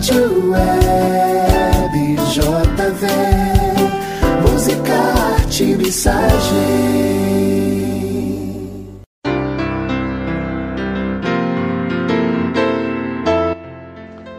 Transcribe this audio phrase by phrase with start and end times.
[0.00, 3.06] Rádio Web JV,
[4.50, 6.56] música, arte, mensagem.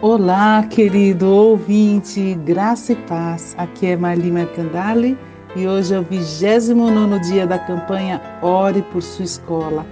[0.01, 3.53] Olá, querido ouvinte, graça e paz.
[3.55, 5.15] Aqui é Marli Mercandali
[5.55, 9.85] e hoje é o 29 dia da campanha Ore por Sua Escola,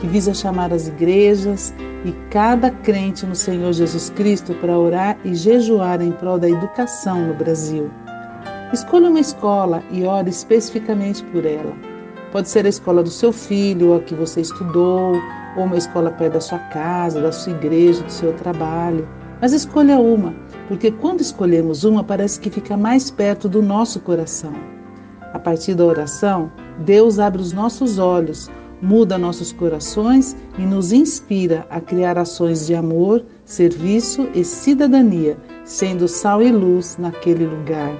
[0.00, 1.72] que visa chamar as igrejas
[2.04, 7.26] e cada crente no Senhor Jesus Cristo para orar e jejuar em prol da educação
[7.26, 7.90] no Brasil.
[8.72, 11.72] Escolha uma escola e ore especificamente por ela.
[12.32, 15.14] Pode ser a escola do seu filho, a que você estudou,
[15.56, 19.06] ou uma escola perto da sua casa, da sua igreja, do seu trabalho.
[19.40, 20.34] Mas escolha uma,
[20.68, 24.54] porque quando escolhemos uma, parece que fica mais perto do nosso coração.
[25.32, 28.50] A partir da oração, Deus abre os nossos olhos,
[28.82, 36.08] muda nossos corações e nos inspira a criar ações de amor, serviço e cidadania, sendo
[36.08, 37.94] sal e luz naquele lugar.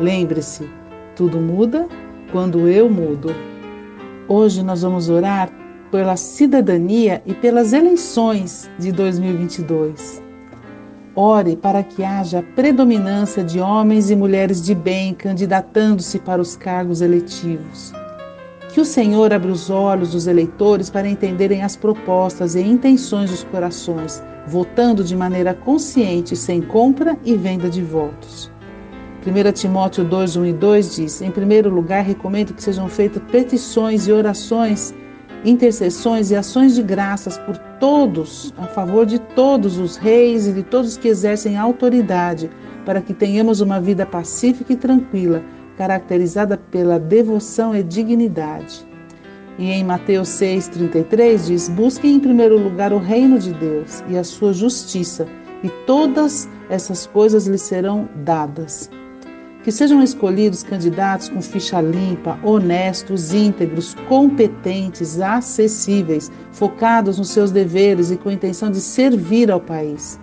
[0.00, 0.68] Lembre-se,
[1.14, 1.86] tudo muda
[2.32, 3.32] quando eu mudo.
[4.28, 5.48] Hoje nós vamos orar
[5.92, 10.20] pela cidadania e pelas eleições de 2022.
[11.14, 17.00] Ore para que haja predominância de homens e mulheres de bem candidatando-se para os cargos
[17.00, 17.94] eletivos.
[18.76, 23.42] Que o Senhor abra os olhos dos eleitores para entenderem as propostas e intenções dos
[23.42, 28.52] corações, votando de maneira consciente, sem compra e venda de votos.
[29.26, 34.06] 1 Timóteo 2, 1 e 2 diz: Em primeiro lugar, recomendo que sejam feitas petições
[34.06, 34.94] e orações
[35.42, 40.62] intercessões e ações de graças por todos, a favor de todos os reis e de
[40.62, 42.50] todos que exercem autoridade,
[42.84, 45.42] para que tenhamos uma vida pacífica e tranquila,
[45.76, 48.86] caracterizada pela devoção e dignidade.
[49.58, 54.24] E em Mateus 6,33 diz: Busquem em primeiro lugar o reino de Deus e a
[54.24, 55.26] sua justiça,
[55.62, 58.90] e todas essas coisas lhes serão dadas.
[59.64, 68.10] Que sejam escolhidos candidatos com ficha limpa, honestos, íntegros, competentes, acessíveis, focados nos seus deveres
[68.10, 70.20] e com a intenção de servir ao país.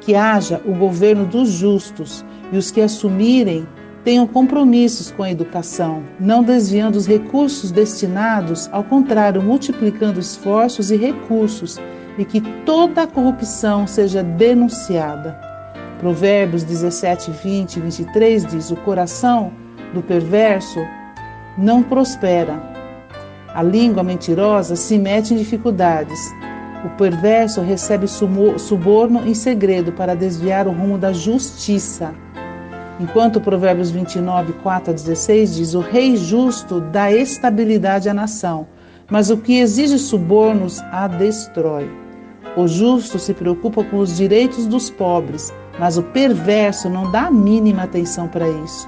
[0.00, 3.68] Que haja o governo dos justos e os que assumirem
[4.04, 10.96] tenham compromissos com a educação, não desviando os recursos destinados, ao contrário, multiplicando esforços e
[10.96, 11.78] recursos,
[12.18, 15.38] e que toda a corrupção seja denunciada.
[15.98, 19.52] Provérbios 17, 20 e 23 diz: O coração
[19.92, 20.80] do perverso
[21.58, 22.60] não prospera.
[23.54, 26.18] A língua mentirosa se mete em dificuldades.
[26.84, 32.14] O perverso recebe suborno em segredo para desviar o rumo da justiça.
[33.00, 38.66] Enquanto Provérbios 29, 4 a 16 diz: O rei justo dá estabilidade à nação,
[39.10, 41.90] mas o que exige subornos a destrói.
[42.58, 47.30] O justo se preocupa com os direitos dos pobres, mas o perverso não dá a
[47.30, 48.86] mínima atenção para isso.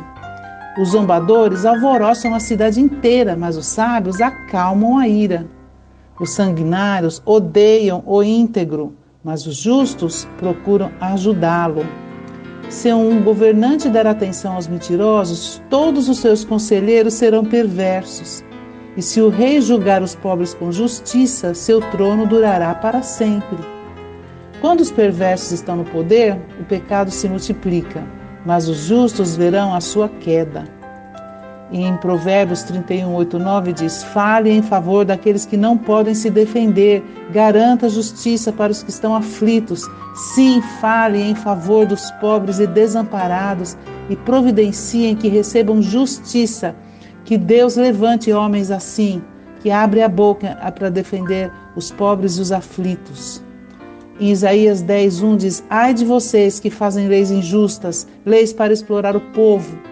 [0.79, 5.47] Os zombadores alvoroçam a cidade inteira, mas os sábios acalmam a ira.
[6.21, 8.95] Os sanguinários odeiam o íntegro,
[9.25, 11.87] mas os justos procuram ajudá-lo.
[12.73, 18.43] Se um governante der atenção aos mentirosos, todos os seus conselheiros serão perversos.
[18.97, 23.59] E se o rei julgar os pobres com justiça, seu trono durará para sempre.
[24.63, 28.03] Quando os perversos estão no poder, o pecado se multiplica,
[28.45, 30.65] mas os justos verão a sua queda.
[31.75, 37.03] Em Provérbios 31, 8, 9 diz: Fale em favor daqueles que não podem se defender,
[37.31, 39.89] garanta justiça para os que estão aflitos.
[40.35, 43.75] Sim, fale em favor dos pobres e desamparados
[44.11, 46.77] e providenciem que recebam justiça.
[47.25, 49.23] Que Deus levante homens assim,
[49.63, 53.43] que abre a boca para defender os pobres e os aflitos.
[54.21, 59.21] Em Isaías 10:1 diz: Ai de vocês que fazem leis injustas, leis para explorar o
[59.33, 59.92] povo.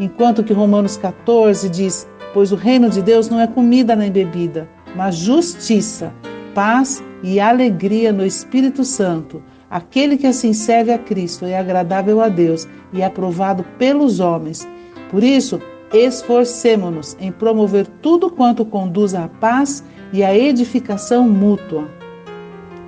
[0.00, 4.66] Enquanto que Romanos 14 diz: Pois o reino de Deus não é comida nem bebida,
[4.96, 6.10] mas justiça,
[6.54, 9.42] paz e alegria no Espírito Santo.
[9.70, 14.66] Aquele que assim serve a Cristo é agradável a Deus e é aprovado pelos homens.
[15.10, 15.60] Por isso,
[15.92, 21.86] esforcemo-nos em promover tudo quanto conduz à paz e à edificação mútua.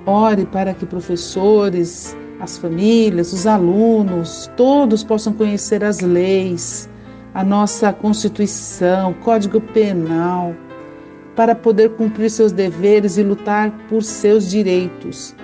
[0.05, 6.89] Ore para que professores, as famílias, os alunos, todos possam conhecer as leis,
[7.33, 10.53] a nossa Constituição, Código Penal,
[11.35, 15.35] para poder cumprir seus deveres e lutar por seus direitos.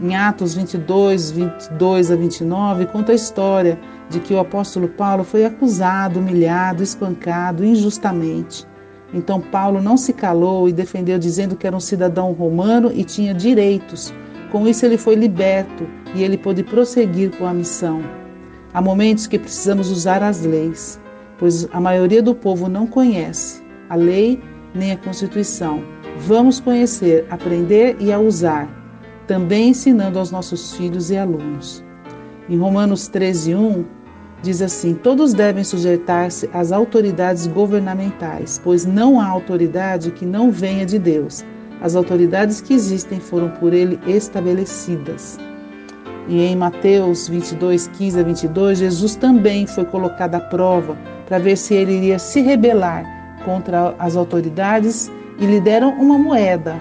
[0.00, 3.78] Em Atos 22, 22 a 29, conta a história
[4.08, 8.64] de que o apóstolo Paulo foi acusado, humilhado, espancado injustamente.
[9.12, 13.34] Então Paulo não se calou e defendeu, dizendo que era um cidadão romano e tinha
[13.34, 14.12] direitos,
[14.54, 15.84] Com isso, ele foi liberto
[16.14, 18.04] e ele pôde prosseguir com a missão.
[18.72, 21.00] Há momentos que precisamos usar as leis,
[21.38, 24.42] pois a maioria do povo não conhece a lei
[24.74, 25.82] nem a Constituição.
[26.18, 28.68] Vamos conhecer, aprender e a usar,
[29.26, 31.84] também ensinando aos nossos filhos e alunos.
[32.48, 33.84] Em Romanos 13, 1,
[34.42, 40.84] diz assim: Todos devem sujeitar-se às autoridades governamentais, pois não há autoridade que não venha
[40.84, 41.44] de Deus.
[41.80, 45.38] As autoridades que existem foram por ele estabelecidas.
[46.26, 51.56] E em Mateus 22, 15 a 22, Jesus também foi colocado à prova para ver
[51.56, 53.04] se ele iria se rebelar
[53.44, 56.80] contra as autoridades e lhe deram uma moeda.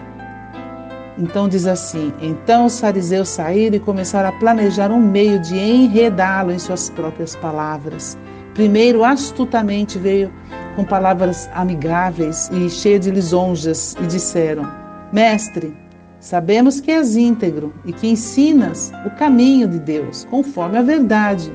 [1.18, 6.52] Então diz assim: Então os fariseus saíram e começaram a planejar um meio de enredá-lo
[6.52, 8.18] em suas próprias palavras.
[8.54, 10.32] Primeiro, astutamente veio
[10.76, 14.68] com palavras amigáveis e cheias de lisonjas e disseram:
[15.12, 15.76] Mestre,
[16.24, 21.54] sabemos que és íntegro e que ensinas o caminho de Deus, conforme a verdade.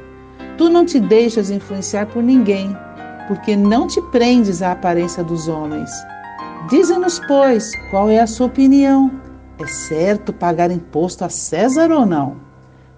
[0.59, 2.77] Tu não te deixas influenciar por ninguém,
[3.27, 5.91] porque não te prendes à aparência dos homens.
[6.69, 9.11] Dize-nos, pois, qual é a sua opinião?
[9.59, 12.37] É certo pagar imposto a César ou não?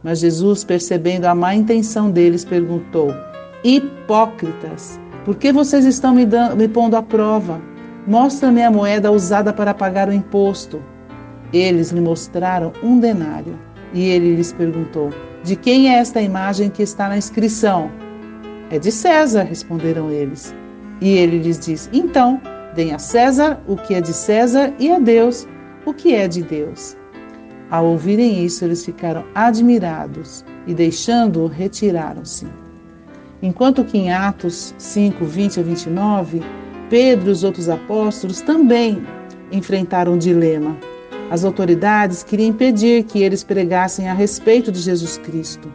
[0.02, 3.14] Mas Jesus, percebendo a má intenção deles, perguntou:
[3.62, 7.60] Hipócritas, por que vocês estão me, dando, me pondo à prova?
[8.08, 10.82] Mostra-me a moeda usada para pagar o imposto.
[11.52, 13.58] Eles lhe mostraram um denário.
[13.92, 15.10] E ele lhes perguntou:
[15.42, 17.90] De quem é esta imagem que está na inscrição?
[18.70, 20.54] É de César, responderam eles.
[21.00, 22.40] E ele lhes disse: Então,
[22.74, 25.46] deem a César o que é de César e a Deus
[25.84, 26.96] o que é de Deus.
[27.70, 32.46] Ao ouvirem isso, eles ficaram admirados e, deixando-o, retiraram-se.
[33.42, 36.42] Enquanto que em Atos 5, 20 a 29,
[36.90, 39.02] Pedro e os outros apóstolos também
[39.50, 40.76] enfrentaram um dilema.
[41.30, 45.72] As autoridades queriam impedir que eles pregassem a respeito de Jesus Cristo.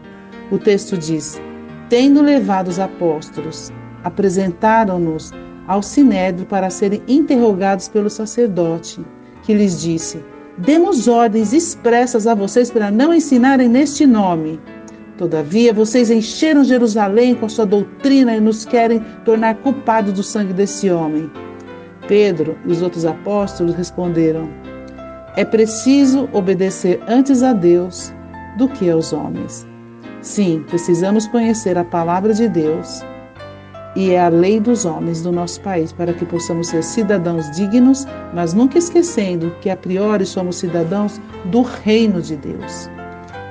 [0.51, 1.41] O texto diz:
[1.89, 3.71] Tendo levado os apóstolos,
[4.03, 5.31] apresentaram-nos
[5.65, 8.99] ao sinédrio para serem interrogados pelo sacerdote,
[9.43, 10.21] que lhes disse:
[10.57, 14.59] Demos ordens expressas a vocês para não ensinarem neste nome.
[15.17, 20.51] Todavia, vocês encheram Jerusalém com a sua doutrina e nos querem tornar culpados do sangue
[20.51, 21.31] desse homem.
[22.09, 24.49] Pedro e os outros apóstolos responderam:
[25.37, 28.13] É preciso obedecer antes a Deus
[28.57, 29.67] do que aos homens.
[30.21, 33.03] Sim, precisamos conhecer a palavra de Deus
[33.97, 38.07] e é a lei dos homens do nosso país para que possamos ser cidadãos dignos,
[38.33, 42.89] mas nunca esquecendo que a priori somos cidadãos do reino de Deus.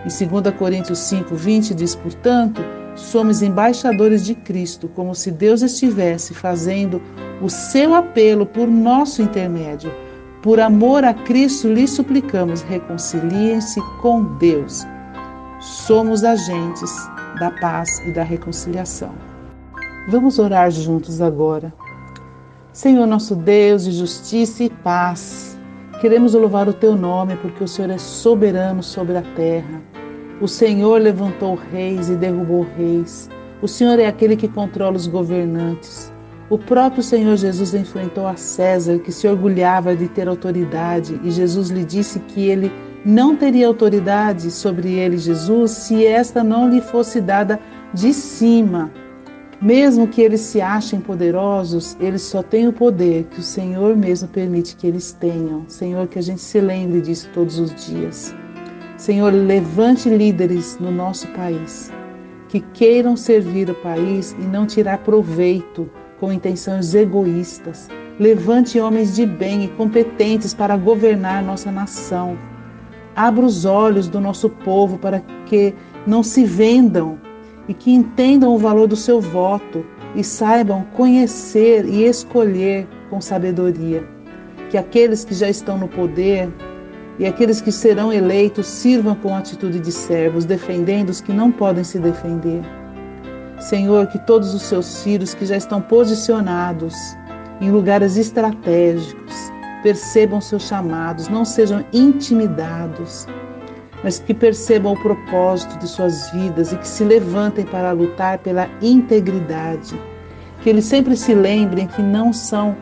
[0.06, 2.62] Em 2 Coríntios 5, 20 diz, portanto,
[2.94, 7.00] somos embaixadores de Cristo, como se Deus estivesse fazendo
[7.42, 9.90] o seu apelo por nosso intermédio.
[10.44, 14.84] Por amor a Cristo, lhe suplicamos, reconciliem-se com Deus
[15.64, 16.92] somos agentes
[17.40, 19.12] da paz e da reconciliação.
[20.08, 21.72] Vamos orar juntos agora.
[22.72, 25.58] Senhor nosso Deus de justiça e paz,
[26.00, 29.80] queremos louvar o teu nome porque o Senhor é soberano sobre a terra.
[30.40, 33.30] O Senhor levantou reis e derrubou reis.
[33.62, 36.12] O Senhor é aquele que controla os governantes.
[36.50, 41.70] O próprio Senhor Jesus enfrentou a César, que se orgulhava de ter autoridade, e Jesus
[41.70, 42.70] lhe disse que ele
[43.04, 47.58] não teria autoridade sobre ele, Jesus, se esta não lhe fosse dada
[47.94, 48.90] de cima.
[49.60, 54.28] Mesmo que eles se achem poderosos, eles só têm o poder que o Senhor mesmo
[54.28, 55.64] permite que eles tenham.
[55.68, 58.34] Senhor, que a gente se lembre disso todos os dias.
[58.98, 61.90] Senhor, levante líderes no nosso país
[62.54, 67.88] que queiram servir o país e não tirar proveito com intenções egoístas.
[68.18, 72.38] Levante homens de bem e competentes para governar nossa nação.
[73.16, 75.74] Abra os olhos do nosso povo para que
[76.06, 77.18] não se vendam
[77.68, 84.06] e que entendam o valor do seu voto e saibam conhecer e escolher com sabedoria.
[84.70, 86.48] Que aqueles que já estão no poder
[87.18, 91.84] e aqueles que serão eleitos sirvam com atitude de servos, defendendo os que não podem
[91.84, 92.62] se defender.
[93.60, 96.94] Senhor, que todos os seus filhos que já estão posicionados
[97.60, 99.34] em lugares estratégicos,
[99.82, 103.26] percebam seus chamados, não sejam intimidados,
[104.02, 108.68] mas que percebam o propósito de suas vidas e que se levantem para lutar pela
[108.82, 109.98] integridade.
[110.62, 112.74] Que eles sempre se lembrem que não são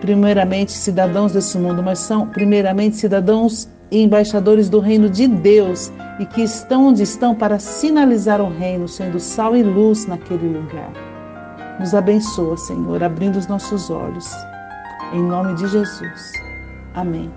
[0.00, 6.26] primeiramente cidadãos desse mundo, mas são primeiramente cidadãos e embaixadores do reino de Deus e
[6.26, 10.92] que estão onde estão para sinalizar o reino, sendo sal e luz naquele lugar.
[11.78, 14.30] Nos abençoa, Senhor, abrindo os nossos olhos
[15.12, 16.32] em nome de Jesus.
[16.94, 17.30] Amém.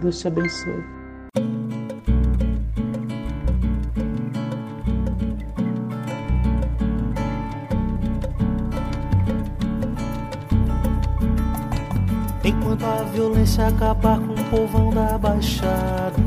[0.00, 0.95] Deus te abençoe.
[13.16, 16.22] Violência acabar com o povão da baixada.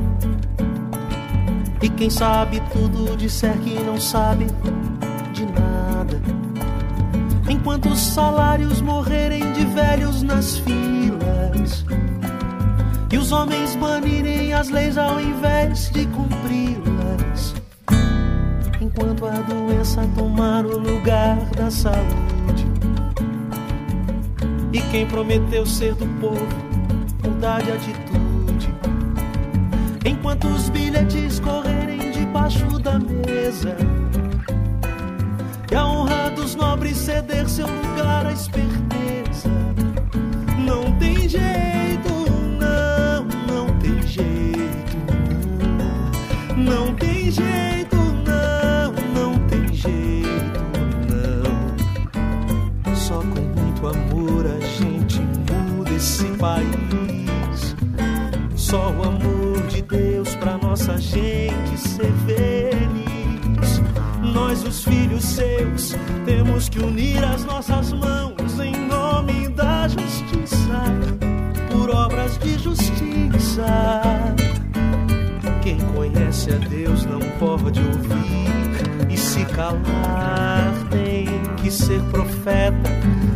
[1.83, 4.47] E quem sabe tudo disser que não sabe
[5.31, 6.19] de nada.
[7.47, 11.85] Enquanto os salários morrerem de velhos nas filas.
[13.11, 17.53] E os homens banirem as leis ao invés de cumpri-las.
[18.81, 22.65] Enquanto a doença tomar o lugar da saúde.
[24.73, 26.68] E quem prometeu ser do povo,
[27.23, 28.73] mudar de atitude.
[30.05, 33.75] Enquanto os bilhetes correrem debaixo da mesa.
[35.71, 39.49] E a honra dos nobres ceder seu lugar à esperteza.
[40.65, 42.09] Não tem jeito,
[42.59, 44.97] não, não tem jeito,
[46.57, 46.85] não.
[46.87, 47.95] Não tem jeito,
[48.25, 48.49] não,
[60.89, 63.81] nossa gente ser feliz.
[64.33, 70.83] Nós, os filhos seus, temos que unir as nossas mãos em nome da justiça,
[71.71, 73.65] por obras de justiça.
[75.61, 80.73] Quem conhece a Deus não pode ouvir e se calar.
[80.89, 81.27] Tem
[81.61, 82.89] que ser profeta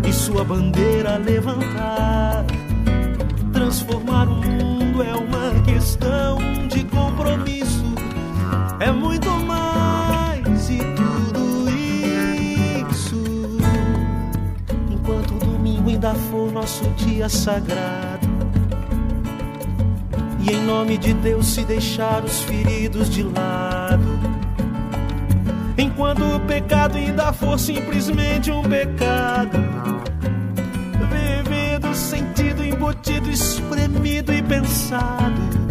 [0.08, 2.46] e sua bandeira levantar.
[3.52, 6.63] Transformar o mundo é uma questão
[6.94, 7.84] compromisso.
[8.80, 11.70] É muito mais e tudo
[12.90, 13.24] isso.
[14.90, 18.28] Enquanto o domingo ainda for nosso dia sagrado.
[20.40, 24.20] E em nome de Deus se deixar os feridos de lado.
[25.78, 29.58] Enquanto o pecado ainda for simplesmente um pecado.
[31.10, 35.63] Vivido, sentido, embutido, espremido e pensado.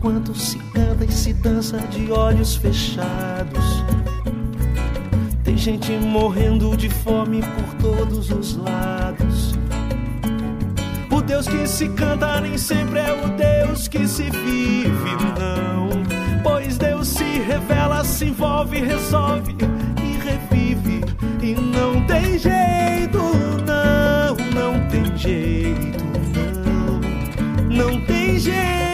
[0.00, 3.84] Quanto se canta e se dança de olhos fechados.
[5.42, 9.54] Tem gente morrendo de fome por todos os lados.
[11.10, 15.88] O Deus que se canta nem sempre é o Deus que se vive, não.
[16.42, 19.56] Pois Deus se revela, se envolve, resolve
[20.02, 21.04] e revive.
[21.42, 23.18] E não tem jeito,
[23.66, 26.04] não, não tem jeito,
[26.64, 27.90] não.
[27.90, 28.85] Não tem jeito,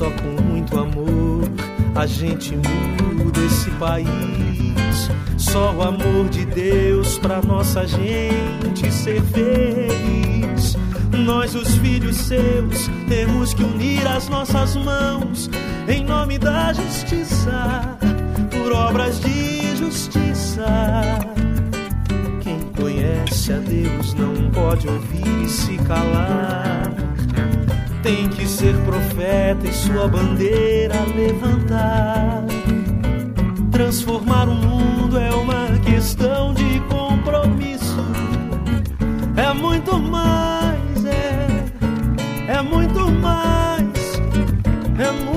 [0.00, 1.42] Só com muito amor
[1.94, 5.10] a gente muda esse país.
[5.36, 10.74] Só o amor de Deus pra nossa gente ser feliz.
[11.12, 15.50] Nós, os filhos seus, temos que unir as nossas mãos
[15.86, 17.98] em nome da justiça,
[18.50, 20.64] por obras de justiça.
[22.40, 26.99] Quem conhece a Deus não pode ouvir e se calar.
[28.02, 32.44] Tem que ser profeta e sua bandeira levantar.
[33.70, 38.04] Transformar o mundo é uma questão de compromisso.
[39.36, 41.64] É muito mais, é,
[42.48, 43.90] é muito mais,
[44.98, 45.29] é muito